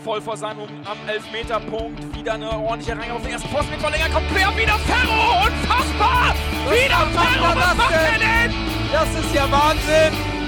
[0.00, 2.14] voll vor seinem am Elfmeterpunkt.
[2.16, 4.08] Wieder eine ordentliche Reihe auf den ersten Posten mit Verlänger.
[4.10, 5.46] Kommt quer, wieder Ferro!
[5.46, 6.34] Unfassbar!
[6.64, 7.44] Was wieder Ferro!
[7.44, 8.50] er Was das macht er denn?
[8.50, 8.92] denn?
[8.92, 10.40] Das ist ja Wahnsinn!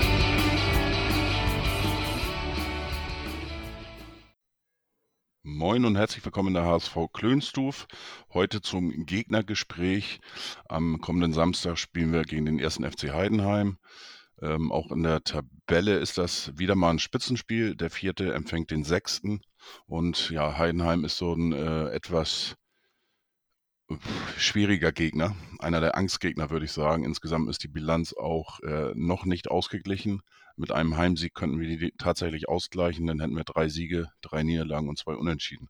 [5.45, 7.87] Moin und herzlich willkommen in der HSV Klönstuf.
[8.33, 10.21] Heute zum Gegnergespräch.
[10.69, 13.77] Am kommenden Samstag spielen wir gegen den ersten FC Heidenheim.
[14.43, 17.77] Ähm, auch in der Tabelle ist das wieder mal ein Spitzenspiel.
[17.77, 19.41] Der vierte empfängt den sechsten.
[19.87, 22.57] Und ja, Heidenheim ist so ein äh, etwas
[24.37, 25.37] schwieriger Gegner.
[25.59, 27.05] Einer der Angstgegner, würde ich sagen.
[27.05, 30.23] Insgesamt ist die Bilanz auch äh, noch nicht ausgeglichen.
[30.57, 34.89] Mit einem Heimsieg könnten wir die tatsächlich ausgleichen, dann hätten wir drei Siege, drei Niederlagen
[34.89, 35.69] und zwei Unentschieden.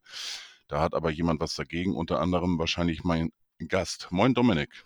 [0.67, 3.33] Da hat aber jemand was dagegen, unter anderem wahrscheinlich mein
[3.69, 4.09] Gast.
[4.11, 4.85] Moin Dominik.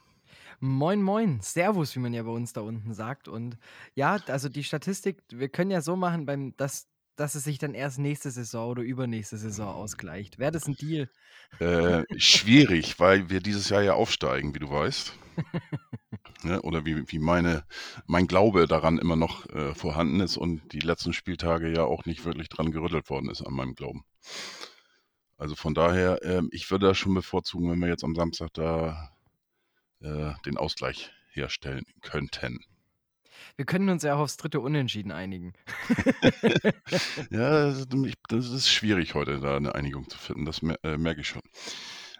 [0.60, 1.40] Moin, moin.
[1.40, 3.28] Servus, wie man ja bei uns da unten sagt.
[3.28, 3.58] Und
[3.94, 7.74] ja, also die Statistik, wir können ja so machen, beim, dass, dass es sich dann
[7.74, 10.38] erst nächste Saison oder übernächste Saison ausgleicht.
[10.38, 11.10] Wäre das ein Deal?
[11.58, 15.14] Äh, schwierig, weil wir dieses Jahr ja aufsteigen, wie du weißt.
[16.42, 16.62] ne?
[16.62, 17.64] Oder wie, wie meine,
[18.06, 22.24] mein Glaube daran immer noch äh, vorhanden ist und die letzten Spieltage ja auch nicht
[22.24, 24.04] wirklich dran gerüttelt worden ist an meinem Glauben.
[25.38, 29.15] Also von daher, äh, ich würde das schon bevorzugen, wenn wir jetzt am Samstag da
[30.00, 32.58] äh, den Ausgleich herstellen könnten.
[33.56, 35.52] Wir können uns ja auch aufs dritte Unentschieden einigen.
[37.30, 37.72] ja,
[38.28, 40.44] das ist, schwierig heute, da eine Einigung zu finden.
[40.44, 41.42] Das äh, merke ich schon.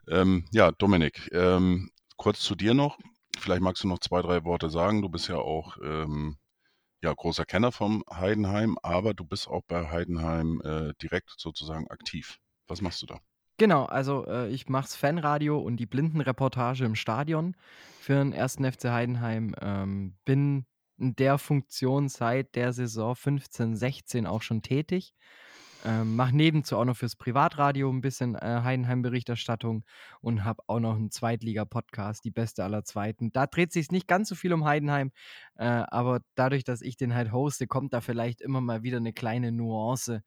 [0.08, 2.98] Ähm, ja, Dominik, ähm, kurz zu dir noch.
[3.38, 5.02] Vielleicht magst du noch zwei, drei Worte sagen.
[5.02, 6.38] Du bist ja auch ähm,
[7.02, 12.38] ja, großer Kenner vom Heidenheim, aber du bist auch bei Heidenheim äh, direkt sozusagen aktiv.
[12.66, 13.20] Was machst du da?
[13.58, 17.56] Genau, also äh, ich mache Fanradio und die Blindenreportage im Stadion
[18.00, 19.54] für den ersten FC Heidenheim.
[19.60, 20.66] Ähm, bin
[20.98, 25.14] in der Funktion seit der Saison 15, 16 auch schon tätig.
[25.84, 29.84] Ähm, mache nebenzu auch noch fürs Privatradio ein bisschen äh, Heidenheim-Berichterstattung
[30.20, 33.30] und habe auch noch einen Zweitliga-Podcast, die beste aller Zweiten.
[33.32, 35.12] Da dreht sich nicht ganz so viel um Heidenheim,
[35.56, 39.12] äh, aber dadurch, dass ich den halt hoste, kommt da vielleicht immer mal wieder eine
[39.12, 40.22] kleine Nuance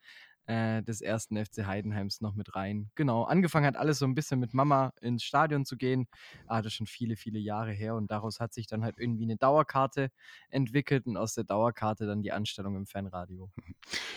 [0.49, 2.89] äh, des ersten FC Heidenheims noch mit rein.
[2.95, 6.07] Genau, angefangen hat alles so ein bisschen mit Mama ins Stadion zu gehen.
[6.47, 9.25] Ah, das ist schon viele, viele Jahre her und daraus hat sich dann halt irgendwie
[9.25, 10.09] eine Dauerkarte
[10.49, 13.49] entwickelt und aus der Dauerkarte dann die Anstellung im Fanradio.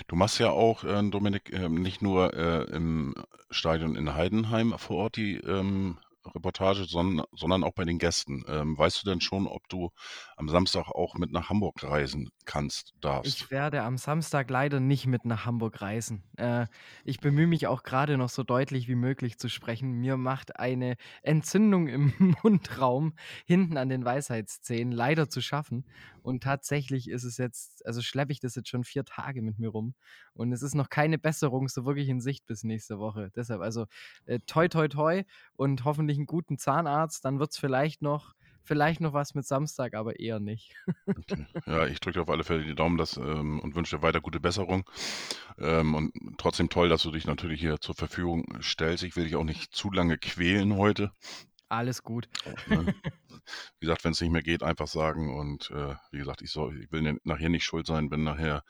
[0.09, 3.15] Du machst ja auch, äh, Dominik, äh, nicht nur äh, im
[3.51, 8.45] Stadion in Heidenheim vor Ort die ähm, Reportage, sondern, sondern auch bei den Gästen.
[8.49, 9.91] Ähm, weißt du denn schon, ob du
[10.37, 13.41] am Samstag auch mit nach Hamburg reisen kannst, darfst?
[13.41, 16.25] Ich werde am Samstag leider nicht mit nach Hamburg reisen.
[16.37, 16.67] Äh,
[17.05, 19.93] ich bemühe mich auch gerade noch so deutlich wie möglich zu sprechen.
[19.93, 23.15] Mir macht eine Entzündung im Mundraum
[23.47, 25.85] hinten an den Weisheitszähnen leider zu schaffen.
[26.23, 29.69] Und tatsächlich ist es jetzt, also schleppe ich das jetzt schon vier Tage mit mir
[29.69, 29.95] rum.
[30.35, 33.31] Und es ist noch keine Besserung so wirklich in Sicht bis nächste Woche.
[33.37, 33.87] Deshalb also
[34.27, 35.23] äh, toi toi toi
[35.55, 37.25] und hoffentlich einen guten Zahnarzt.
[37.25, 40.75] Dann wird es vielleicht noch vielleicht noch was mit Samstag, aber eher nicht.
[41.07, 41.47] Okay.
[41.67, 44.41] Ja, ich drücke auf alle Fälle die Daumen dass, ähm, und wünsche dir weiter gute
[44.41, 44.89] Besserung.
[45.59, 49.05] Ähm, und trotzdem toll, dass du dich natürlich hier zur Verfügung stellst.
[49.05, 51.13] Ich will dich auch nicht zu lange quälen heute.
[51.69, 52.29] Alles gut.
[52.67, 52.95] Ne?
[53.81, 55.35] Wie gesagt, wenn es nicht mehr geht, einfach sagen.
[55.35, 58.63] Und äh, wie gesagt, ich, soll, ich will nachher nicht schuld sein, wenn nachher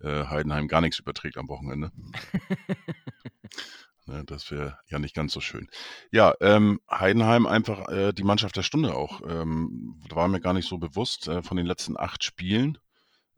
[0.00, 1.90] äh, Heidenheim gar nichts überträgt am Wochenende.
[4.10, 5.68] ne, das wäre ja nicht ganz so schön.
[6.10, 9.22] Ja, ähm, Heidenheim einfach äh, die Mannschaft der Stunde auch.
[9.26, 11.28] Ähm, war mir gar nicht so bewusst.
[11.28, 12.78] Äh, von den letzten acht Spielen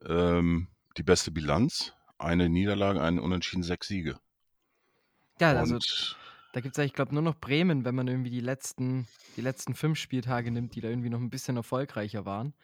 [0.06, 1.92] ähm, die beste Bilanz.
[2.18, 4.18] Eine Niederlage, ein Unentschieden, sechs Siege.
[5.40, 5.78] Ja, also
[6.52, 9.40] da gibt es ja, ich glaube, nur noch Bremen, wenn man irgendwie die letzten, die
[9.40, 12.54] letzten fünf Spieltage nimmt, die da irgendwie noch ein bisschen erfolgreicher waren.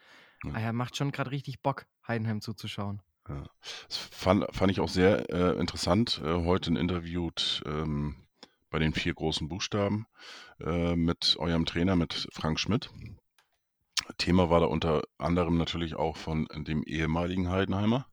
[0.45, 0.53] Ja.
[0.53, 3.01] Ah ja, macht schon gerade richtig Bock, Heidenheim zuzuschauen.
[3.29, 3.43] Ja.
[3.87, 6.21] Das fand, fand ich auch sehr äh, interessant.
[6.23, 7.29] Äh, heute ein Interview
[7.65, 8.15] ähm,
[8.69, 10.07] bei den vier großen Buchstaben
[10.59, 12.89] äh, mit eurem Trainer, mit Frank Schmidt.
[14.17, 18.07] Thema war da unter anderem natürlich auch von dem ehemaligen Heidenheimer.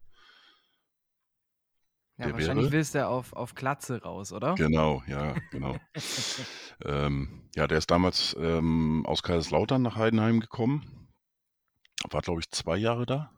[2.18, 4.54] Ja, wahrscheinlich willst du auf, auf Klatze raus, oder?
[4.54, 5.76] Genau, ja, genau.
[6.84, 11.08] ähm, ja, der ist damals ähm, aus Kaiserslautern nach Heidenheim gekommen.
[12.10, 13.30] War, glaube ich, zwei Jahre da.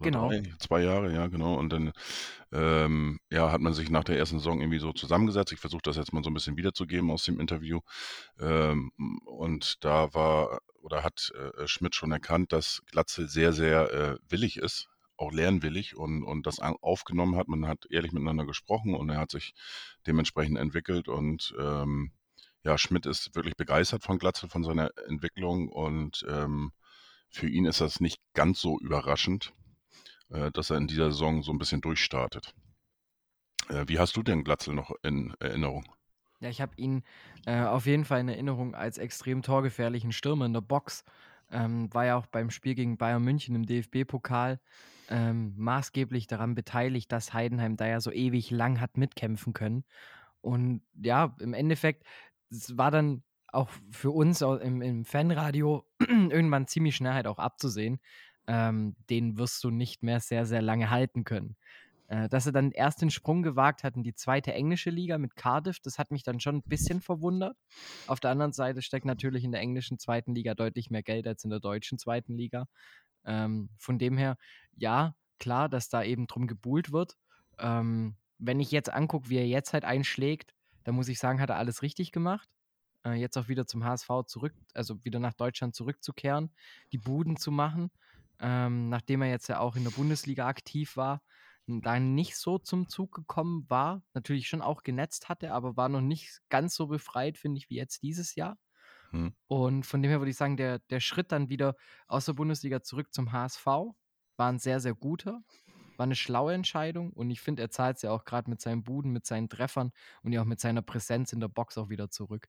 [0.00, 0.28] Genau.
[0.28, 1.54] Drei, zwei Jahre, ja, genau.
[1.54, 1.92] Und dann
[2.52, 5.52] ähm, ja, hat man sich nach der ersten Saison irgendwie so zusammengesetzt.
[5.52, 7.80] Ich versuche das jetzt mal so ein bisschen wiederzugeben aus dem Interview.
[8.38, 8.90] Ähm,
[9.24, 14.58] und da war oder hat äh, Schmidt schon erkannt, dass Glatzel sehr, sehr äh, willig
[14.58, 17.48] ist, auch lernwillig und, und das aufgenommen hat.
[17.48, 19.54] Man hat ehrlich miteinander gesprochen und er hat sich
[20.06, 22.12] dementsprechend entwickelt und ähm,
[22.62, 26.72] ja, Schmidt ist wirklich begeistert von Glatzel, von seiner Entwicklung und ähm,
[27.30, 29.52] für ihn ist das nicht ganz so überraschend,
[30.28, 32.54] dass er in dieser Saison so ein bisschen durchstartet.
[33.68, 35.84] Äh, wie hast du denn Glatzel noch in Erinnerung?
[36.40, 37.02] Ja, ich habe ihn
[37.46, 41.04] äh, auf jeden Fall in Erinnerung als extrem torgefährlichen Stürmer in der Box.
[41.50, 44.60] Ähm, war ja auch beim Spiel gegen Bayern München im DFB-Pokal
[45.08, 49.84] ähm, maßgeblich daran beteiligt, dass Heidenheim da ja so ewig lang hat mitkämpfen können.
[50.40, 52.04] Und ja, im Endeffekt,
[52.68, 58.00] war dann auch für uns im, im Fanradio irgendwann ziemlich schnell halt auch abzusehen,
[58.46, 61.56] ähm, den wirst du nicht mehr sehr, sehr lange halten können.
[62.08, 65.34] Äh, dass er dann erst den Sprung gewagt hat in die zweite englische Liga mit
[65.34, 67.56] Cardiff, das hat mich dann schon ein bisschen verwundert.
[68.06, 71.42] Auf der anderen Seite steckt natürlich in der englischen zweiten Liga deutlich mehr Geld als
[71.42, 72.66] in der deutschen zweiten Liga.
[73.24, 74.36] Ähm, von dem her,
[74.76, 77.16] ja, klar, dass da eben drum gebuhlt wird.
[77.58, 80.54] Ähm, wenn ich jetzt angucke, wie er jetzt halt einschlägt,
[80.84, 82.48] dann muss ich sagen, hat er alles richtig gemacht.
[83.04, 86.50] Äh, jetzt auch wieder zum HSV zurück, also wieder nach Deutschland zurückzukehren,
[86.92, 87.90] die Buden zu machen,
[88.40, 91.20] ähm, nachdem er jetzt ja auch in der Bundesliga aktiv war
[91.66, 96.00] da nicht so zum Zug gekommen war, natürlich schon auch genetzt hatte, aber war noch
[96.00, 98.56] nicht ganz so befreit, finde ich, wie jetzt dieses Jahr.
[99.10, 99.34] Hm.
[99.48, 102.82] Und von dem her würde ich sagen, der, der Schritt dann wieder aus der Bundesliga
[102.82, 103.96] zurück zum HSV war
[104.38, 105.40] ein sehr, sehr guter.
[105.96, 108.84] War eine schlaue Entscheidung und ich finde, er zahlt es ja auch gerade mit seinen
[108.84, 109.92] Buden, mit seinen Treffern
[110.22, 112.48] und ja auch mit seiner Präsenz in der Box auch wieder zurück.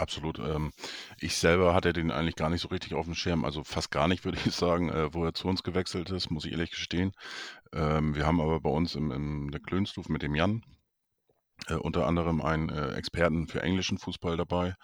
[0.00, 0.38] Absolut.
[0.38, 0.72] Ähm,
[1.18, 4.08] ich selber hatte den eigentlich gar nicht so richtig auf dem Schirm, also fast gar
[4.08, 7.12] nicht, würde ich sagen, äh, wo er zu uns gewechselt ist, muss ich ehrlich gestehen.
[7.74, 10.62] Ähm, wir haben aber bei uns im, im der Klönstuf mit dem Jan
[11.68, 14.74] äh, unter anderem einen äh, Experten für englischen Fußball dabei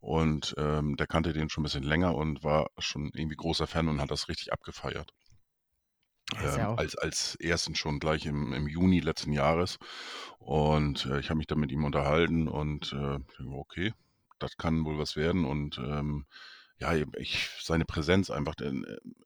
[0.00, 3.88] und ähm, der kannte den schon ein bisschen länger und war schon irgendwie großer Fan
[3.88, 5.12] und hat das richtig abgefeiert.
[6.40, 9.78] Ähm, als, als ersten schon gleich im, im Juni letzten Jahres.
[10.38, 13.18] Und äh, ich habe mich dann mit ihm unterhalten und äh,
[13.52, 13.92] okay,
[14.42, 15.44] das kann wohl was werden.
[15.44, 16.26] Und ähm,
[16.78, 18.72] ja, ich, seine Präsenz einfach, äh,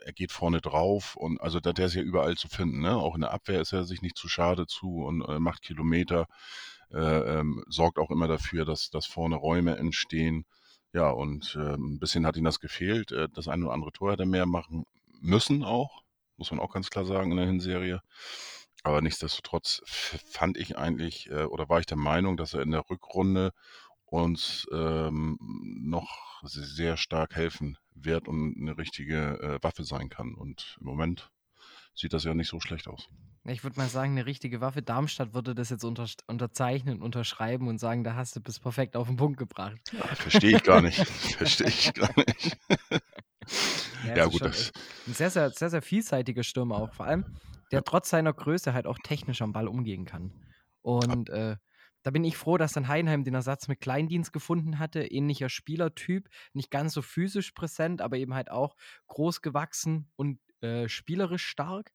[0.05, 2.97] er geht vorne drauf und also der, der ist ja überall zu finden, ne?
[2.97, 6.27] Auch in der Abwehr ist er sich nicht zu schade zu und äh, macht Kilometer,
[6.93, 6.99] äh,
[7.39, 10.45] ähm, sorgt auch immer dafür, dass, dass vorne Räume entstehen.
[10.93, 13.13] Ja, und äh, ein bisschen hat ihm das gefehlt.
[13.13, 14.85] Äh, das eine oder andere Tor hätte er mehr machen
[15.21, 16.03] müssen auch,
[16.37, 18.03] muss man auch ganz klar sagen in der Hinserie.
[18.83, 22.89] Aber nichtsdestotrotz fand ich eigentlich äh, oder war ich der Meinung, dass er in der
[22.89, 23.53] Rückrunde
[24.07, 30.35] uns ähm, noch sehr stark helfen wird und eine richtige äh, Waffe sein kann.
[30.35, 31.31] Und im Moment
[31.95, 33.09] sieht das ja nicht so schlecht aus.
[33.45, 34.83] Ich würde mal sagen, eine richtige Waffe.
[34.83, 39.07] Darmstadt würde das jetzt unter, unterzeichnen, unterschreiben und sagen, da hast du bis perfekt auf
[39.07, 39.79] den Punkt gebracht.
[40.15, 40.99] Verstehe ich gar nicht.
[41.39, 42.57] Verstehe ich gar nicht.
[44.05, 44.41] ja, ja gut.
[44.41, 44.73] Das
[45.07, 46.93] ein sehr, sehr, sehr, sehr vielseitiger Stürmer auch.
[46.93, 47.25] Vor allem,
[47.71, 50.33] der trotz seiner Größe halt auch technisch am Ball umgehen kann.
[50.83, 51.57] Und äh,
[52.07, 55.05] da bin ich froh, dass dann Heidenheim den Ersatz mit Kleindienst gefunden hatte.
[55.05, 58.77] Ähnlicher Spielertyp, nicht ganz so physisch präsent, aber eben halt auch
[59.09, 61.91] groß gewachsen und äh, spielerisch stark.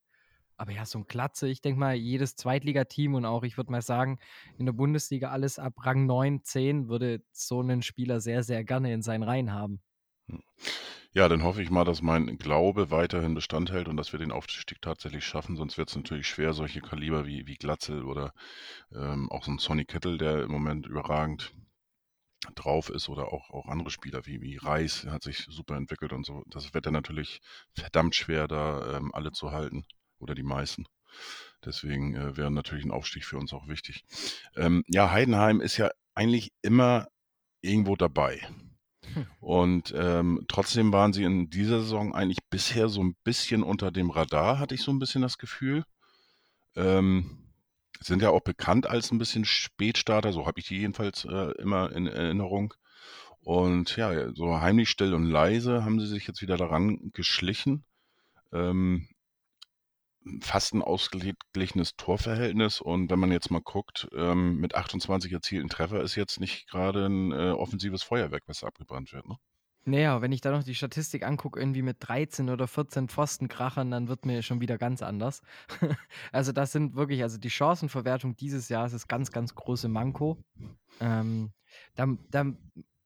[0.57, 3.81] Aber ja, so ein Klatze, ich denke mal, jedes Zweitligateam und auch, ich würde mal
[3.81, 4.19] sagen,
[4.57, 8.91] in der Bundesliga alles ab Rang 9, 10 würde so einen Spieler sehr, sehr gerne
[8.91, 9.81] in seinen Reihen haben.
[10.27, 10.43] Hm.
[11.13, 14.31] Ja, dann hoffe ich mal, dass mein Glaube weiterhin Bestand hält und dass wir den
[14.31, 15.55] Aufstieg tatsächlich schaffen.
[15.57, 18.33] Sonst wird es natürlich schwer, solche Kaliber wie, wie Glatzel oder
[18.93, 21.53] ähm, auch so ein Sonny Kettle, der im Moment überragend
[22.55, 26.25] drauf ist oder auch, auch andere Spieler wie, wie Reis hat sich super entwickelt und
[26.25, 26.43] so.
[26.47, 27.39] Das wird dann natürlich
[27.75, 29.85] verdammt schwer, da ähm, alle zu halten
[30.19, 30.85] oder die meisten.
[31.65, 34.03] Deswegen äh, wäre natürlich ein Aufstieg für uns auch wichtig.
[34.55, 37.07] Ähm, ja, Heidenheim ist ja eigentlich immer
[37.61, 38.41] irgendwo dabei.
[39.39, 44.09] Und ähm, trotzdem waren sie in dieser Saison eigentlich bisher so ein bisschen unter dem
[44.09, 45.83] Radar, hatte ich so ein bisschen das Gefühl.
[46.75, 47.49] Ähm,
[47.99, 51.91] sind ja auch bekannt als ein bisschen Spätstarter, so habe ich die jedenfalls äh, immer
[51.91, 52.73] in Erinnerung.
[53.43, 57.83] Und ja, so heimlich still und leise haben sie sich jetzt wieder daran geschlichen.
[58.53, 59.07] Ähm,
[60.41, 62.81] fast ein ausgeglichenes Torverhältnis.
[62.81, 67.05] Und wenn man jetzt mal guckt, ähm, mit 28 erzielten Treffer ist jetzt nicht gerade
[67.05, 69.27] ein äh, offensives Feuerwerk, was abgebrannt wird.
[69.27, 69.37] Ne?
[69.83, 74.07] Naja, wenn ich da noch die Statistik angucke, irgendwie mit 13 oder 14 Pfostenkrachern, dann
[74.07, 75.41] wird mir schon wieder ganz anders.
[76.31, 80.37] also das sind wirklich, also die Chancenverwertung dieses Jahres ist ganz, ganz große Manko.
[80.99, 81.51] Ähm,
[81.95, 82.45] da, da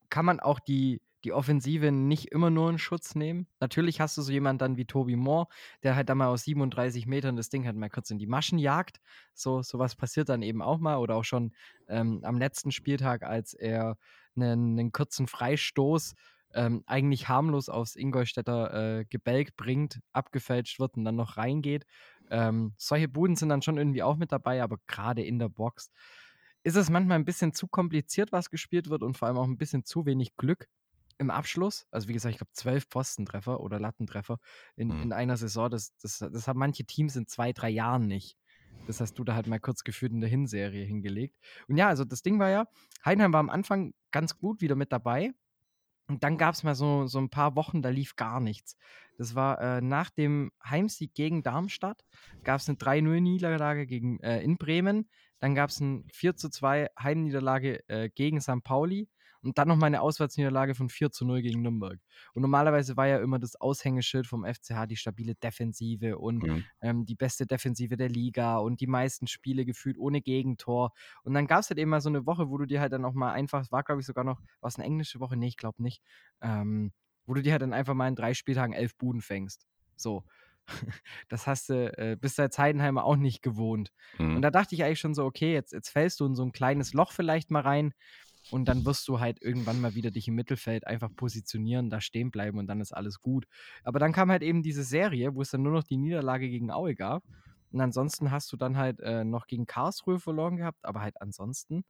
[0.10, 3.48] kann man auch die, die Offensive nicht immer nur in Schutz nehmen.
[3.60, 5.48] Natürlich hast du so jemanden dann wie Toby Moore,
[5.84, 8.60] der halt dann mal aus 37 Metern das Ding halt mal kurz in die Maschen
[8.60, 9.02] jagt.
[9.34, 10.98] So sowas passiert dann eben auch mal.
[10.98, 11.54] Oder auch schon
[11.90, 13.98] ähm, am letzten Spieltag, als er
[14.36, 16.14] einen, einen kurzen Freistoß
[16.54, 21.86] ähm, eigentlich harmlos aufs Ingolstädter äh, Gebälk bringt, abgefälscht wird und dann noch reingeht.
[22.30, 25.92] Ähm, solche Buden sind dann schon irgendwie auch mit dabei, aber gerade in der Box
[26.64, 29.58] ist es manchmal ein bisschen zu kompliziert, was gespielt wird und vor allem auch ein
[29.58, 30.68] bisschen zu wenig Glück
[31.18, 34.40] im Abschluss, also wie gesagt, ich glaube, zwölf Postentreffer oder Lattentreffer
[34.76, 35.04] in, mhm.
[35.04, 38.38] in einer Saison, das, das, das haben manche Teams in zwei, drei Jahren nicht.
[38.88, 41.38] Das hast du da halt mal kurz geführt in der Hinserie hingelegt.
[41.68, 42.68] Und ja, also das Ding war ja,
[43.04, 45.32] Heidenheim war am Anfang ganz gut wieder mit dabei.
[46.08, 48.78] Und dann gab es mal so, so ein paar Wochen, da lief gar nichts.
[49.18, 52.06] Das war äh, nach dem Heimsieg gegen Darmstadt,
[52.44, 55.10] gab es eine 3-0-Niederlage gegen, äh, in Bremen.
[55.40, 58.64] Dann gab es eine 4-2 Heimniederlage äh, gegen St.
[58.64, 59.10] Pauli
[59.46, 62.00] und dann nochmal eine Auswärtsniederlage von 4 zu 0 gegen Nürnberg.
[62.34, 66.64] Und normalerweise war ja immer das Aushängeschild vom FCH die stabile Defensive und mhm.
[66.82, 70.92] ähm, die beste Defensive der Liga und die meisten Spiele gefühlt ohne Gegentor.
[71.24, 73.06] Und dann gab es halt eben mal so eine Woche, wo du dir halt dann
[73.06, 75.38] auch mal einfach, es war glaube ich sogar noch, war es eine englische Woche?
[75.38, 76.02] Nee, ich glaube nicht.
[76.42, 76.92] Ähm,
[77.26, 79.68] wo du dir halt dann einfach mal in drei Spieltagen elf Buden fängst.
[79.96, 80.24] So.
[81.30, 83.92] Das hast du äh, bis seit Heidenheimer auch nicht gewohnt.
[84.18, 84.38] Mhm.
[84.38, 86.52] Und da dachte ich eigentlich schon so, okay, jetzt, jetzt fällst du in so ein
[86.52, 87.94] kleines Loch vielleicht mal rein.
[88.52, 92.32] Und dann wirst du halt irgendwann mal wieder dich im Mittelfeld einfach positionieren, da stehen
[92.32, 93.46] bleiben und dann ist alles gut.
[93.84, 96.72] Aber dann kam halt eben diese Serie, wo es dann nur noch die Niederlage gegen
[96.72, 97.24] Aue gab.
[97.72, 101.84] Und ansonsten hast du dann halt äh, noch gegen Karlsruhe verloren gehabt, aber halt ansonsten,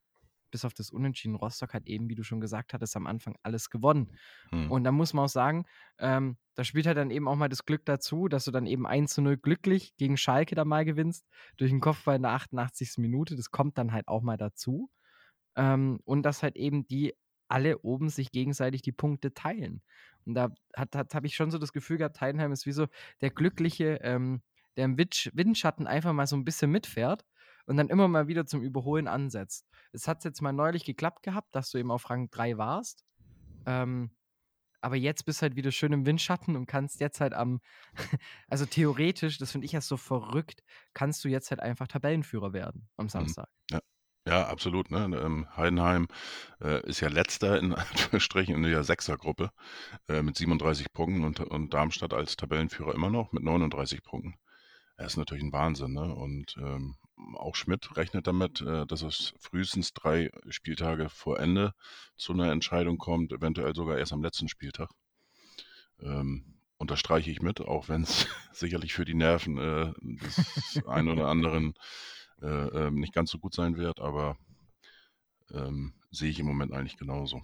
[0.50, 3.70] bis auf das Unentschieden Rostock, hat eben, wie du schon gesagt hattest, am Anfang alles
[3.70, 4.10] gewonnen.
[4.50, 4.72] Hm.
[4.72, 5.66] Und da muss man auch sagen,
[6.00, 8.88] ähm, da spielt halt dann eben auch mal das Glück dazu, dass du dann eben
[8.88, 12.94] 1 zu 0 glücklich gegen Schalke da mal gewinnst, durch den Kopfball in der 88.
[12.98, 13.36] Minute.
[13.36, 14.90] Das kommt dann halt auch mal dazu.
[15.56, 17.14] Ähm, und dass halt eben die
[17.48, 19.82] alle oben sich gegenseitig die Punkte teilen.
[20.26, 22.88] Und da habe ich schon so das Gefühl gehabt, Heidenheim ist wie so
[23.22, 24.42] der Glückliche, ähm,
[24.76, 27.26] der im Windschatten einfach mal so ein bisschen mitfährt
[27.66, 29.68] und dann immer mal wieder zum Überholen ansetzt.
[29.92, 33.06] Es hat jetzt mal neulich geklappt gehabt, dass du eben auf Rang 3 warst.
[33.66, 34.12] Ähm,
[34.82, 37.60] aber jetzt bist du halt wieder schön im Windschatten und kannst jetzt halt am,
[38.48, 42.88] also theoretisch, das finde ich ja so verrückt, kannst du jetzt halt einfach Tabellenführer werden
[42.98, 43.10] am mhm.
[43.10, 43.50] Samstag.
[43.72, 43.80] Ja.
[44.28, 44.90] Ja, absolut.
[44.90, 45.06] Ne?
[45.24, 46.08] Ähm, Heidenheim
[46.60, 49.52] äh, ist ja letzter in Anführungsstrichen in der Sechsergruppe
[50.08, 54.36] äh, mit 37 Punkten und, und Darmstadt als Tabellenführer immer noch mit 39 Punkten.
[54.98, 55.94] Das ist natürlich ein Wahnsinn.
[55.94, 56.14] Ne?
[56.16, 56.96] Und ähm,
[57.36, 61.74] auch Schmidt rechnet damit, äh, dass es frühestens drei Spieltage vor Ende
[62.18, 64.90] zu einer Entscheidung kommt, eventuell sogar erst am letzten Spieltag.
[66.02, 71.28] Ähm, unterstreiche ich mit, auch wenn es sicherlich für die Nerven äh, des einen oder
[71.28, 71.76] anderen
[72.42, 74.38] äh, ähm, nicht ganz so gut sein wird, aber
[75.52, 77.42] ähm, sehe ich im Moment eigentlich genauso.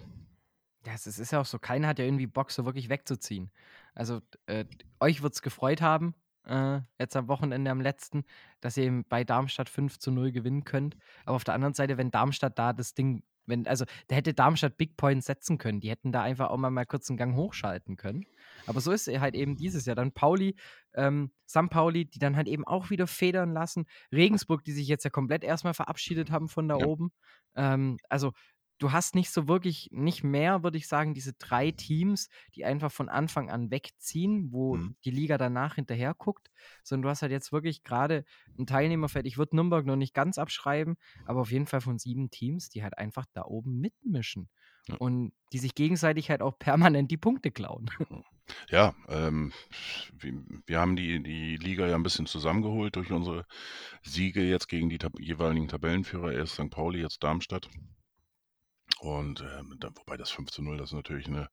[0.86, 3.52] Ja, es ist ja auch so, keiner hat ja irgendwie Bock, so wirklich wegzuziehen.
[3.94, 4.66] Also, äh,
[5.00, 8.24] euch wird es gefreut haben, äh, jetzt am Wochenende am letzten,
[8.62, 10.98] dass ihr eben bei Darmstadt 5 zu 0 gewinnen könnt.
[11.26, 14.78] Aber auf der anderen Seite, wenn Darmstadt da das Ding, wenn, also da hätte Darmstadt
[14.78, 15.82] Big Points setzen können.
[15.82, 18.26] Die hätten da einfach auch mal, mal kurz einen Gang hochschalten können.
[18.68, 19.96] Aber so ist er halt eben dieses Jahr.
[19.96, 20.56] Dann Pauli,
[20.94, 21.70] ähm, St.
[21.70, 23.86] Pauli, die dann halt eben auch wieder federn lassen.
[24.12, 26.86] Regensburg, die sich jetzt ja komplett erstmal verabschiedet haben von da ja.
[26.86, 27.12] oben.
[27.56, 28.34] Ähm, also
[28.82, 32.92] du hast nicht so wirklich, nicht mehr, würde ich sagen, diese drei Teams, die einfach
[32.92, 34.96] von Anfang an wegziehen, wo mhm.
[35.06, 36.50] die Liga danach hinterher guckt,
[36.84, 38.26] sondern du hast halt jetzt wirklich gerade
[38.58, 39.28] ein Teilnehmerfeld.
[39.28, 42.82] Ich würde Nürnberg noch nicht ganz abschreiben, aber auf jeden Fall von sieben Teams, die
[42.82, 44.50] halt einfach da oben mitmischen
[44.88, 44.96] ja.
[44.98, 47.90] und die sich gegenseitig halt auch permanent die Punkte klauen.
[48.70, 49.54] Ja, ähm,
[50.12, 50.34] wir,
[50.66, 53.46] wir, haben die, die Liga ja ein bisschen zusammengeholt durch unsere
[54.04, 56.70] Siege jetzt gegen die tab jeweiligen Tabellenführer, erst St.
[56.70, 57.70] Pauli, jetzt Darmstadt.
[59.00, 61.50] Und ähm, da, wobei das 5 zu 0, das ist natürlich eine,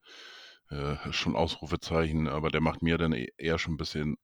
[0.70, 4.16] äh, schon Ausrufezeichen, aber der macht mir dann e-, eher schon ein bisschen,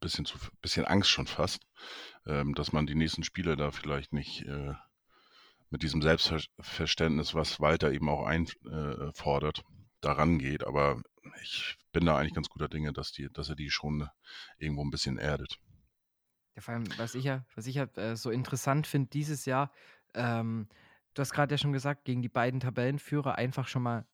[0.00, 1.62] bisschen, zu, bisschen Angst schon fast,
[2.26, 4.74] ähm, dass man die nächsten Spiele da vielleicht nicht äh,
[5.72, 9.62] mit diesem Selbstverständnis, was Walter eben auch einfordert, äh,
[10.02, 10.64] daran geht.
[10.64, 11.02] Aber
[11.42, 14.08] ich bin da eigentlich ganz guter Dinge, dass, die, dass er die schon
[14.58, 15.58] irgendwo ein bisschen erdet.
[16.54, 19.72] Ja, vor allem, was ich ja, was ich ja äh, so interessant finde dieses Jahr,
[20.14, 20.68] ähm,
[21.14, 24.06] du hast gerade ja schon gesagt, gegen die beiden Tabellenführer einfach schon mal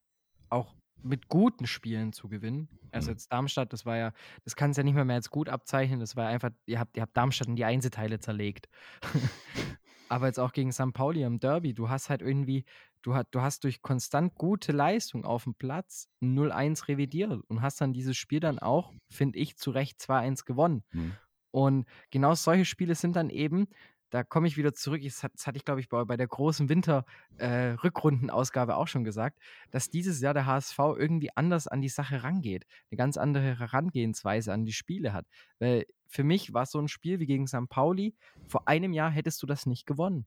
[0.48, 2.68] auch mit guten Spielen zu gewinnen.
[2.92, 3.14] Also mhm.
[3.14, 4.12] jetzt Darmstadt, das war ja,
[4.44, 5.98] das kann es ja nicht mehr, mehr als gut abzeichnen.
[5.98, 8.68] Das war einfach, ihr habt, ihr habt Darmstadt in die Einzelteile zerlegt.
[10.08, 10.92] Aber jetzt auch gegen St.
[10.92, 12.64] Pauli am Derby, du hast halt irgendwie,
[13.02, 17.80] du, hast, du hast durch konstant gute Leistung auf dem Platz 0-1 revidiert und hast
[17.80, 20.82] dann dieses Spiel dann auch, finde ich, zu Recht 2-1 gewonnen.
[20.92, 21.12] Mhm.
[21.50, 23.68] Und genau solche Spiele sind dann eben,
[24.10, 25.02] da komme ich wieder zurück.
[25.02, 29.38] Das, das hatte ich, glaube ich, bei, bei, der großen Winter-Rückrundenausgabe äh, auch schon gesagt,
[29.70, 32.64] dass dieses Jahr der HSV irgendwie anders an die Sache rangeht.
[32.90, 35.26] Eine ganz andere Herangehensweise an die Spiele hat.
[35.58, 37.68] Weil für mich war so ein Spiel wie gegen St.
[37.68, 38.14] Pauli,
[38.46, 40.26] vor einem Jahr hättest du das nicht gewonnen.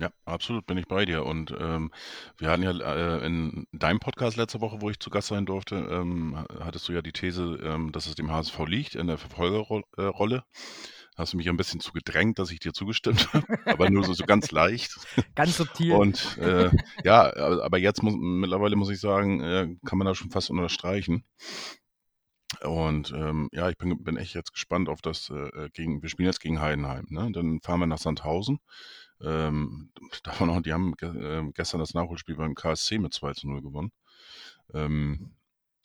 [0.00, 1.24] Ja, absolut bin ich bei dir.
[1.24, 1.92] Und ähm,
[2.36, 5.76] wir hatten ja äh, in deinem Podcast letzte Woche, wo ich zu Gast sein durfte,
[5.76, 10.44] ähm, hattest du ja die These, ähm, dass es dem HSV liegt in der Verfolgerrolle.
[11.16, 14.14] Hast du mich ein bisschen zu gedrängt, dass ich dir zugestimmt habe, aber nur so,
[14.14, 14.96] so ganz leicht.
[15.36, 15.92] Ganz subtil.
[15.92, 16.70] Und äh,
[17.04, 17.32] ja,
[17.62, 21.24] aber jetzt muss, mittlerweile muss ich sagen, äh, kann man da schon fast unterstreichen.
[22.62, 26.08] Und ähm, ja, ich bin, bin echt jetzt gespannt auf das äh, äh, gegen, wir
[26.08, 27.30] spielen jetzt gegen Heidenheim, ne?
[27.32, 28.58] Dann fahren wir nach Sandhausen.
[29.20, 29.90] Ähm,
[30.24, 33.92] davon auch, die haben äh, gestern das Nachholspiel beim KSC mit 2 zu 0 gewonnen.
[34.72, 35.34] Ähm,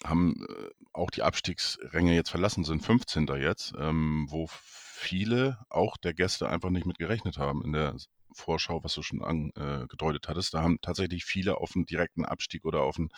[0.03, 3.27] haben äh, auch die Abstiegsränge jetzt verlassen, sind 15.
[3.38, 7.95] jetzt, ähm, wo viele auch der Gäste einfach nicht mit gerechnet haben in der
[8.33, 10.53] Vorschau, was du schon angedeutet äh, hattest.
[10.53, 13.09] Da haben tatsächlich viele auf einen direkten Abstieg oder auf einen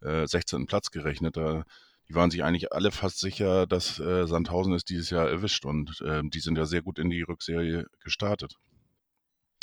[0.00, 0.66] äh, 16.
[0.66, 1.36] Platz gerechnet.
[1.36, 1.64] Da,
[2.08, 6.00] die waren sich eigentlich alle fast sicher, dass äh, Sandhausen ist dieses Jahr erwischt und
[6.02, 8.56] äh, die sind ja sehr gut in die Rückserie gestartet.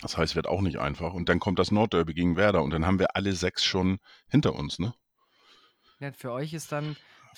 [0.01, 1.13] Das heißt, wird auch nicht einfach.
[1.13, 4.55] Und dann kommt das Nordderby gegen Werder und dann haben wir alle sechs schon hinter
[4.55, 4.93] uns, ne?
[5.99, 6.95] Ja, für euch ist dann,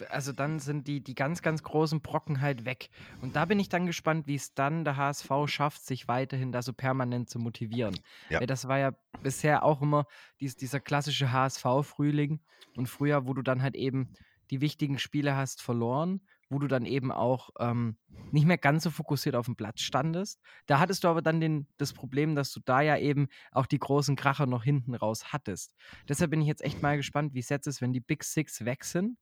[0.10, 2.89] also dann sind die, die ganz, ganz großen Brocken halt weg.
[3.22, 6.62] Und da bin ich dann gespannt, wie es dann der HSV schafft, sich weiterhin da
[6.62, 8.00] so permanent zu motivieren.
[8.29, 8.39] Ja.
[8.39, 10.05] Weil das war ja bisher auch immer
[10.39, 12.39] dies, dieser klassische HSV-Frühling
[12.77, 14.13] und früher, wo du dann halt eben
[14.53, 16.22] die wichtigen Spiele hast verloren
[16.53, 17.98] wo du dann eben auch ähm,
[18.31, 20.39] nicht mehr ganz so fokussiert auf dem Platz standest.
[20.67, 23.79] Da hattest du aber dann den, das Problem, dass du da ja eben auch die
[23.79, 25.75] großen Kracher noch hinten raus hattest.
[26.07, 28.63] Deshalb bin ich jetzt echt mal gespannt, wie es jetzt ist, wenn die Big Six
[28.63, 29.17] weg sind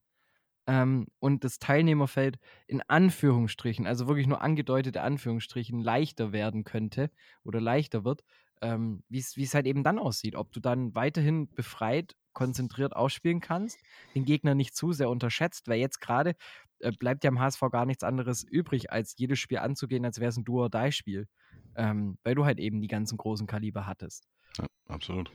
[0.67, 7.09] ähm, und das Teilnehmerfeld in Anführungsstrichen, also wirklich nur angedeutete Anführungsstrichen, leichter werden könnte
[7.43, 8.23] oder leichter wird,
[8.61, 10.35] ähm, wie es halt eben dann aussieht.
[10.35, 13.79] Ob du dann weiterhin befreit konzentriert ausspielen kannst,
[14.15, 16.35] den Gegner nicht zu sehr unterschätzt, weil jetzt gerade
[16.79, 20.29] äh, bleibt ja am HSV gar nichts anderes übrig, als jedes Spiel anzugehen, als wäre
[20.29, 21.27] es ein Do-or-Die-Spiel.
[21.75, 24.27] Ähm, weil du halt eben die ganzen großen Kaliber hattest.
[24.57, 25.31] Ja, absolut.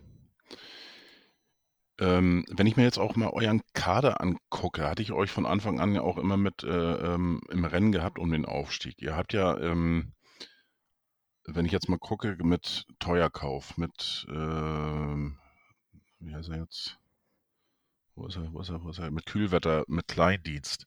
[1.99, 5.81] Ähm, wenn ich mir jetzt auch mal euren Kader angucke, hatte ich euch von Anfang
[5.81, 6.69] an ja auch immer mit äh,
[7.15, 9.00] ähm, im Rennen gehabt um den Aufstieg.
[9.00, 10.12] Ihr habt ja, ähm,
[11.47, 15.17] wenn ich jetzt mal gucke, mit Teuerkauf, mit, äh,
[16.20, 16.99] wie heißt er jetzt?
[18.16, 19.11] wo ist er, wo ist er, wo ist er?
[19.11, 20.87] Mit Kühlwetter, mit Kleindienst.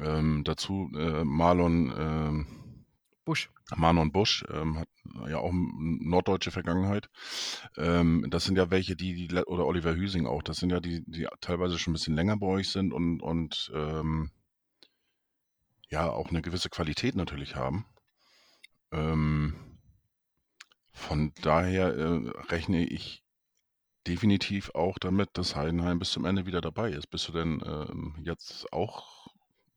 [0.00, 2.84] Ähm, dazu äh, Marlon ähm,
[3.24, 3.50] Busch.
[3.74, 4.88] Marlon Busch ähm, hat
[5.28, 7.08] ja auch norddeutsche Vergangenheit.
[7.76, 11.02] Ähm, das sind ja welche, die, die, oder Oliver Hüsing auch, das sind ja die,
[11.06, 14.30] die teilweise schon ein bisschen länger bei euch sind und, und ähm,
[15.88, 17.86] ja auch eine gewisse Qualität natürlich haben.
[18.92, 19.54] Ähm,
[20.92, 23.24] von daher äh, rechne ich
[24.06, 27.08] definitiv auch damit, dass Heidenheim bis zum Ende wieder dabei ist.
[27.08, 29.28] Bist du denn ähm, jetzt auch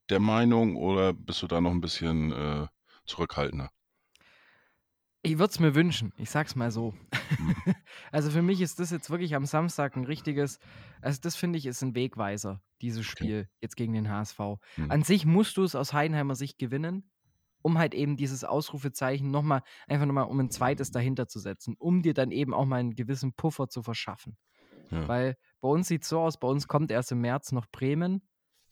[0.10, 2.68] der Meinung oder bist du da noch ein bisschen äh,
[3.06, 3.70] zurückhaltender?
[5.26, 6.94] Ich würde es mir wünschen, ich sag's mal so.
[7.40, 7.56] Mhm.
[8.12, 10.60] also für mich ist das jetzt wirklich am Samstag ein richtiges,
[11.02, 13.50] also das finde ich ist ein Wegweiser, dieses Spiel okay.
[13.62, 14.40] jetzt gegen den HSV.
[14.76, 14.92] Mhm.
[14.92, 17.10] An sich musst du es aus Heidenheimer Sicht gewinnen,
[17.64, 22.04] um halt eben dieses Ausrufezeichen nochmal, einfach nochmal um ein zweites dahinter zu setzen, um
[22.04, 24.38] dir dann eben auch mal einen gewissen Puffer zu verschaffen.
[24.92, 25.08] Ja.
[25.08, 28.22] Weil bei uns sieht es so aus, bei uns kommt erst im März noch Bremen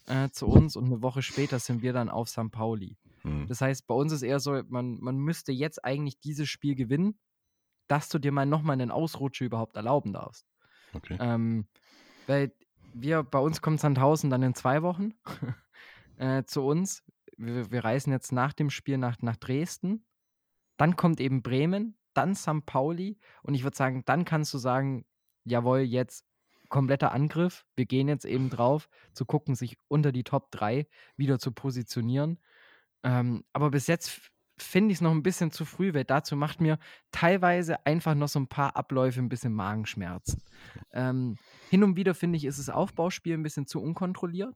[0.07, 2.51] äh, zu uns und eine Woche später sind wir dann auf St.
[2.51, 2.97] Pauli.
[3.23, 3.47] Mhm.
[3.47, 7.17] Das heißt, bei uns ist eher so, man, man müsste jetzt eigentlich dieses Spiel gewinnen,
[7.87, 10.45] dass du dir mal nochmal einen Ausrutsche überhaupt erlauben darfst.
[10.93, 11.17] Okay.
[11.19, 11.67] Ähm,
[12.27, 12.53] weil
[12.93, 15.13] wir, bei uns kommt Sandhausen dann in zwei Wochen
[16.17, 17.03] äh, zu uns
[17.41, 20.05] wir, wir reisen jetzt nach dem Spiel nach, nach Dresden,
[20.77, 22.65] dann kommt eben Bremen, dann St.
[22.65, 25.05] Pauli und ich würde sagen, dann kannst du sagen,
[25.45, 26.25] jawohl, jetzt
[26.71, 27.65] kompletter Angriff.
[27.75, 32.39] Wir gehen jetzt eben drauf, zu gucken, sich unter die Top 3 wieder zu positionieren.
[33.03, 36.61] Ähm, aber bis jetzt finde ich es noch ein bisschen zu früh, weil dazu macht
[36.61, 36.79] mir
[37.11, 40.41] teilweise einfach noch so ein paar Abläufe ein bisschen Magenschmerzen.
[40.93, 41.37] Ähm,
[41.69, 44.55] hin und wieder finde ich, ist das Aufbauspiel ein bisschen zu unkontrolliert.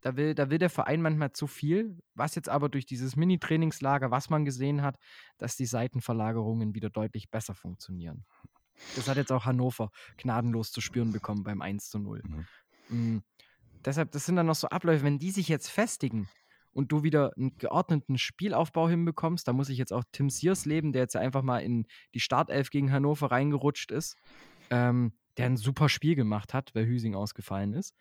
[0.00, 4.10] Da will, da will der Verein manchmal zu viel, was jetzt aber durch dieses Mini-Trainingslager,
[4.10, 4.96] was man gesehen hat,
[5.38, 8.24] dass die Seitenverlagerungen wieder deutlich besser funktionieren.
[8.94, 12.22] Das hat jetzt auch Hannover gnadenlos zu spüren bekommen beim 1 zu 0.
[12.24, 12.46] Mhm.
[12.88, 13.22] Mhm.
[13.84, 16.28] Deshalb, das sind dann noch so Abläufe, wenn die sich jetzt festigen
[16.72, 20.92] und du wieder einen geordneten Spielaufbau hinbekommst, da muss ich jetzt auch Tim Sears leben,
[20.92, 24.16] der jetzt einfach mal in die Startelf gegen Hannover reingerutscht ist,
[24.70, 27.94] ähm, der ein super Spiel gemacht hat, weil Hüsing ausgefallen ist.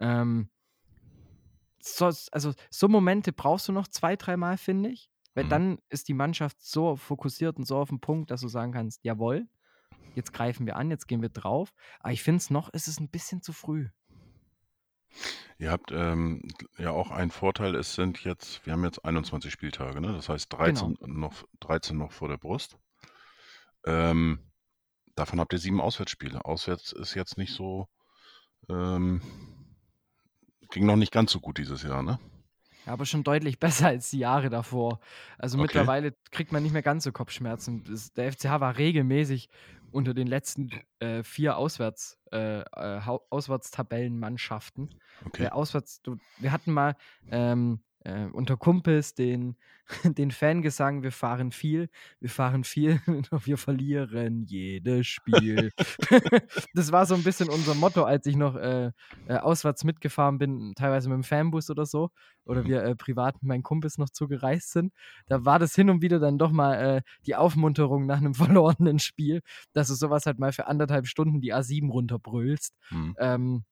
[0.00, 0.50] Ähm,
[1.84, 5.10] so, also so Momente brauchst du noch zwei, dreimal, finde ich.
[5.34, 5.48] Weil mhm.
[5.48, 9.04] dann ist die Mannschaft so fokussiert und so auf den Punkt, dass du sagen kannst,
[9.04, 9.46] jawohl,
[10.14, 11.72] jetzt greifen wir an, jetzt gehen wir drauf.
[12.00, 13.88] Aber ich finde es noch, ist es ein bisschen zu früh.
[15.58, 16.42] Ihr habt ähm,
[16.78, 20.12] ja auch einen Vorteil, es sind jetzt, wir haben jetzt 21 Spieltage, ne?
[20.12, 21.28] das heißt 13, genau.
[21.28, 22.76] noch, 13 noch vor der Brust.
[23.84, 24.40] Ähm,
[25.14, 26.44] davon habt ihr sieben Auswärtsspiele.
[26.44, 27.88] Auswärts ist jetzt nicht so,
[28.68, 29.20] ähm,
[30.74, 32.18] Ging noch nicht ganz so gut dieses Jahr, ne?
[32.84, 34.98] Ja, aber schon deutlich besser als die Jahre davor.
[35.38, 35.62] Also okay.
[35.62, 37.84] mittlerweile kriegt man nicht mehr ganz so Kopfschmerzen.
[38.16, 39.48] Der FCH war regelmäßig
[39.92, 44.92] unter den letzten äh, vier Auswärts, äh, äh, Auswärtstabellenmannschaften.
[45.24, 45.44] Okay.
[45.44, 46.96] Äh, auswärts, du, wir hatten mal
[47.30, 49.56] ähm, äh, unter Kumpels den,
[50.04, 51.88] den Fangesang, wir fahren viel,
[52.20, 53.00] wir fahren viel,
[53.44, 55.72] wir verlieren jedes Spiel.
[56.74, 58.92] das war so ein bisschen unser Motto, als ich noch äh,
[59.26, 62.10] äh, auswärts mitgefahren bin, teilweise mit dem Fanbus oder so,
[62.44, 62.68] oder Mhm.
[62.68, 64.92] wir äh, privat mit meinen Kumpels noch zugereist sind.
[65.26, 68.98] Da war das hin und wieder dann doch mal äh, die Aufmunterung nach einem verlorenen
[68.98, 69.40] Spiel,
[69.72, 72.74] dass du sowas halt mal für anderthalb Stunden die A7 runterbrüllst.
[72.90, 73.14] Mhm.
[73.18, 73.64] Ähm,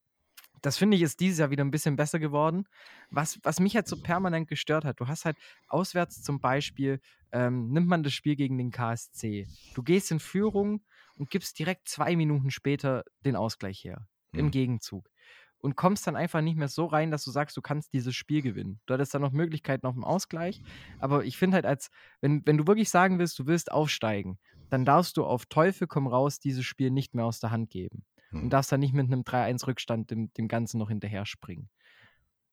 [0.63, 2.65] das finde ich ist dieses Jahr wieder ein bisschen besser geworden.
[3.11, 5.37] Was, was mich halt so permanent gestört hat, du hast halt
[5.69, 7.01] auswärts zum Beispiel,
[7.33, 9.49] ähm, nimmt man das Spiel gegen den KSC.
[9.75, 10.83] Du gehst in Führung
[11.17, 14.07] und gibst direkt zwei Minuten später den Ausgleich her.
[14.33, 14.51] Im Mhm.
[14.53, 15.11] Gegenzug.
[15.59, 18.43] Und kommst dann einfach nicht mehr so rein, dass du sagst, du kannst dieses Spiel
[18.43, 18.81] gewinnen.
[18.87, 20.61] Du hattest dann noch Möglichkeiten auf dem Ausgleich.
[20.99, 24.39] Aber ich finde halt, als, wenn, wenn du wirklich sagen willst, du willst aufsteigen,
[24.71, 28.05] dann darfst du auf Teufel komm raus dieses Spiel nicht mehr aus der Hand geben
[28.33, 28.51] und Mhm.
[28.51, 31.69] darfst dann nicht mit einem 3-1-Rückstand dem, dem Ganzen noch hinterher springen.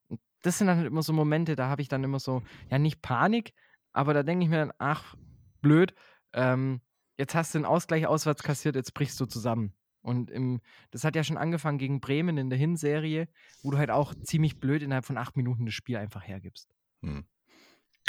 [0.07, 2.79] Und das sind dann halt immer so Momente, da habe ich dann immer so, ja,
[2.79, 3.53] nicht Panik,
[3.93, 5.15] aber da denke ich mir dann, ach,
[5.61, 5.93] blöd,
[6.33, 6.81] ähm,
[7.17, 9.73] jetzt hast du den Ausgleich auswärts kassiert, jetzt brichst du zusammen.
[10.01, 10.61] Und im,
[10.91, 13.27] das hat ja schon angefangen gegen Bremen in der Hinserie,
[13.61, 16.73] wo du halt auch ziemlich blöd innerhalb von acht Minuten das Spiel einfach hergibst.
[17.01, 17.25] Mhm.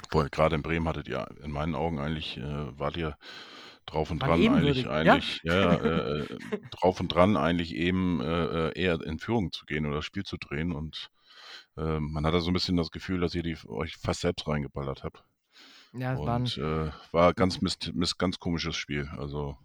[0.05, 3.17] Obwohl, gerade in Bremen hattet ihr in meinen Augen eigentlich, äh, wart ihr
[3.91, 6.39] drauf und dran eigentlich, eigentlich, ja, ja, äh, äh,
[6.71, 10.25] drauf und dran eigentlich eben äh, äh, eher in Führung zu gehen oder das Spiel
[10.25, 11.11] zu drehen und
[11.77, 15.03] äh, man hatte so ein bisschen das Gefühl, dass ihr die euch fast selbst reingeballert
[15.05, 15.25] habt.
[15.93, 19.09] Ja, es waren, Und äh, war ganz mist, mist, ganz komisches Spiel.
[19.19, 19.57] Also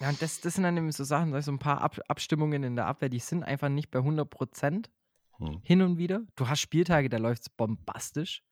[0.00, 2.76] ja, und das, das sind dann eben so Sachen, so ein paar Ab Abstimmungen in
[2.76, 4.90] der Abwehr, die sind einfach nicht bei 100 Prozent.
[5.38, 5.60] hm.
[5.64, 6.22] hin und wieder.
[6.36, 8.42] Du hast Spieltage, da läuft es bombastisch.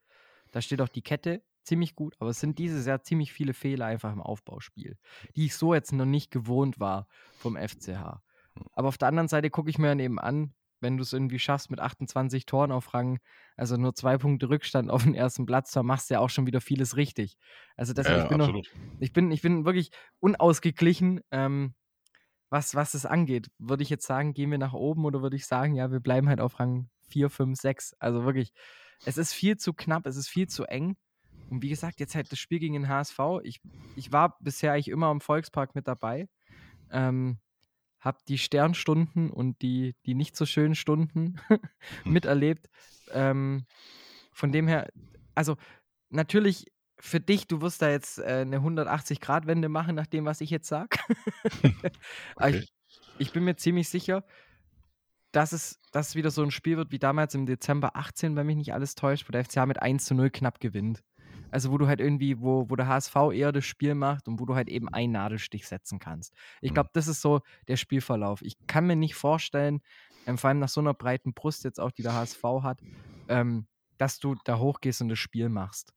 [0.51, 3.87] Da steht auch die Kette ziemlich gut, aber es sind dieses Jahr ziemlich viele Fehler
[3.87, 4.96] einfach im Aufbauspiel,
[5.37, 7.07] die ich so jetzt noch nicht gewohnt war
[7.38, 8.20] vom FCH.
[8.72, 11.38] Aber auf der anderen Seite gucke ich mir dann eben an, wenn du es irgendwie
[11.38, 13.20] schaffst mit 28 Toren auf Rang,
[13.57, 16.46] also nur zwei Punkte Rückstand auf den ersten Platz, da machst du ja auch schon
[16.46, 17.37] wieder vieles richtig.
[17.77, 18.62] Also deshalb, ja, ich bin noch,
[18.98, 21.75] ich bin, ich bin wirklich unausgeglichen, ähm,
[22.51, 23.48] was, was das angeht.
[23.59, 26.29] Würde ich jetzt sagen, gehen wir nach oben oder würde ich sagen, ja, wir bleiben
[26.29, 27.94] halt auf Rang 4, 5, 6.
[27.98, 28.53] Also wirklich,
[29.07, 30.96] es ist viel zu knapp, es ist viel zu eng.
[31.53, 33.19] Und wie gesagt, jetzt halt das Spiel gegen den HSV.
[33.43, 33.61] Ich,
[33.95, 36.27] ich war bisher eigentlich immer am Volkspark mit dabei.
[36.91, 37.41] Ähm,
[38.01, 41.37] hab die Sternstunden und die, die nicht so schönen Stunden
[42.07, 42.71] miterlebt.
[43.11, 43.67] Ähm,
[44.33, 44.88] von dem her,
[45.35, 45.59] also
[46.09, 50.49] natürlich für dich, du wirst da jetzt äh, eine 180-Grad-Wende machen, nach dem, was ich
[50.49, 50.97] jetzt sage.
[52.37, 52.61] Okay.
[52.61, 52.73] ich,
[53.19, 54.25] ich bin mir ziemlich sicher,
[55.33, 58.47] dass es, dass es wieder so ein Spiel wird wie damals im Dezember 18, wenn
[58.47, 61.03] mich nicht alles täuscht, wo der FCA mit 1 zu 0 knapp gewinnt.
[61.53, 64.47] Also wo du halt irgendwie, wo, wo der HSV eher das Spiel macht und wo
[64.47, 66.35] du halt eben einen Nadelstich setzen kannst.
[66.61, 66.75] Ich Mhm.
[66.75, 68.43] glaube, das ist so der Spielverlauf.
[68.43, 69.81] Ich kann mir nicht vorstellen,
[70.27, 72.81] ähm, vor allem nach so einer breiten Brust jetzt auch, die der HSV hat,
[73.29, 73.67] ähm,
[73.99, 75.93] dass du da hochgehst und das Spiel machst.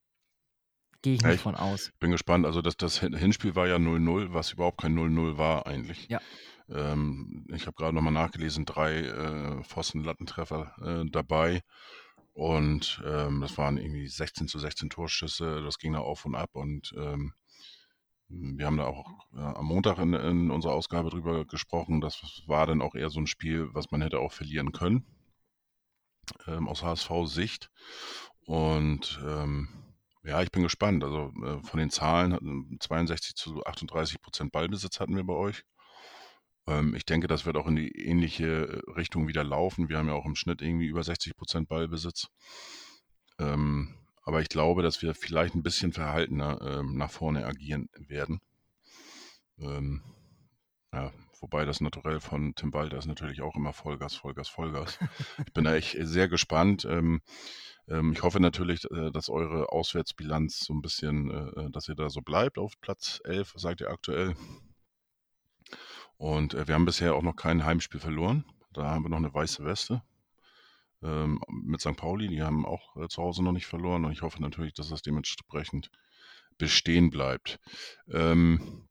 [1.02, 1.91] Gehe ich nicht ich von aus.
[2.00, 2.46] bin gespannt.
[2.46, 6.08] Also das, das Hin- Hinspiel war ja 0-0, was überhaupt kein 0-0 war eigentlich.
[6.10, 6.20] Ja.
[6.68, 10.74] Ähm, ich habe gerade nochmal nachgelesen, drei äh, Pfosten-Lattentreffer
[11.06, 11.62] äh, dabei.
[12.36, 15.62] Und ähm, das waren irgendwie 16 zu 16 Torschüsse.
[15.63, 16.50] Das ging da auf und ab.
[16.52, 17.34] Und ähm,
[18.28, 22.02] wir haben da auch äh, am Montag in, in unserer Ausgabe drüber gesprochen.
[22.02, 25.06] Das war dann auch eher so ein Spiel, was man hätte auch verlieren können.
[26.45, 27.71] Ähm, aus HSV-Sicht.
[28.41, 29.69] Und ähm,
[30.24, 31.06] ja, ich bin gespannt.
[31.06, 35.63] Also äh, von den Zahlen, hatten 62 zu 38 Prozent Ballbesitz hatten wir bei euch.
[36.67, 39.89] Ähm, ich denke, das wird auch in die ähnliche Richtung wieder laufen.
[39.89, 42.28] Wir haben ja auch im Schnitt irgendwie über 60 Prozent Ballbesitz.
[43.39, 48.41] Ähm, aber ich glaube, dass wir vielleicht ein bisschen verhaltener ähm, nach vorne agieren werden.
[49.60, 50.01] Ähm,
[50.91, 54.97] ja, wobei das Naturell von Tim Walter ist natürlich auch immer Vollgas, Vollgas, Vollgas.
[55.45, 56.86] Ich bin da echt sehr gespannt.
[56.86, 57.21] Ähm,
[57.88, 62.10] ähm, ich hoffe natürlich, äh, dass eure Auswärtsbilanz so ein bisschen, äh, dass ihr da
[62.10, 64.36] so bleibt auf Platz 11, seid ihr aktuell.
[66.17, 68.45] Und äh, wir haben bisher auch noch kein Heimspiel verloren.
[68.73, 70.04] Da haben wir noch eine weiße Weste
[71.04, 71.95] ähm, mit St.
[71.95, 72.28] Pauli.
[72.28, 74.06] Die haben auch äh, zu Hause noch nicht verloren.
[74.06, 75.89] Und ich hoffe natürlich, dass das dementsprechend
[76.58, 77.60] bestehen bleibt.
[78.10, 78.88] Ähm,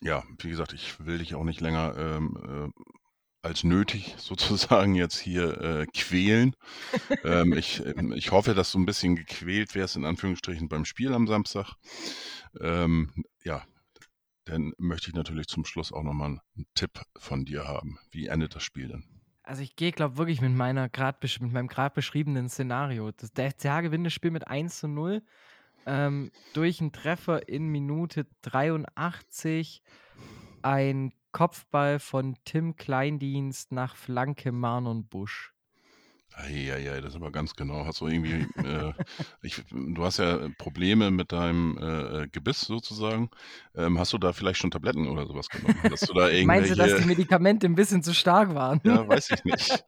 [0.00, 2.82] ja, wie gesagt, ich will dich auch nicht länger ähm, äh,
[3.42, 6.56] als nötig sozusagen jetzt hier äh, quälen.
[7.24, 11.12] ähm, ich, ähm, ich hoffe, dass du ein bisschen gequält wärst, in Anführungsstrichen, beim Spiel
[11.12, 11.74] am Samstag.
[12.60, 13.64] Ähm, ja,
[14.44, 17.98] dann möchte ich natürlich zum Schluss auch nochmal einen Tipp von dir haben.
[18.10, 19.04] Wie endet das Spiel denn?
[19.42, 23.12] Also ich gehe, glaube wirklich mit meiner grad mit meinem gerade beschriebenen Szenario.
[23.12, 25.22] Das, der FCH gewinnt das Spiel mit 1 zu 0
[25.86, 29.82] ähm, durch einen Treffer in Minute 83
[30.62, 35.53] ein Kopfball von Tim Kleindienst nach Flanke Marnon Busch.
[36.50, 37.86] Ja, ja, das ist aber ganz genau.
[37.86, 38.92] Hast du irgendwie, äh,
[39.42, 43.30] ich, du hast ja Probleme mit deinem äh, äh, Gebiss sozusagen.
[43.74, 45.78] Ähm, hast du da vielleicht schon Tabletten oder sowas genommen?
[45.88, 48.80] Dass du da Meinst du, dass die Medikamente ein bisschen zu stark waren?
[48.84, 49.84] Ja, weiß ich nicht.